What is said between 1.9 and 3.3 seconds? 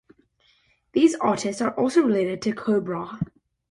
related to CoBrA.